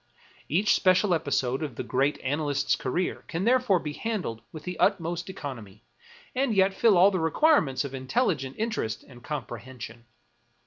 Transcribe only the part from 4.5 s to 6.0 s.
with the utmost economy,